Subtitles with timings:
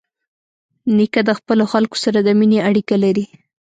[0.95, 3.25] نیکه د خپلو خلکو سره د مینې اړیکه لري.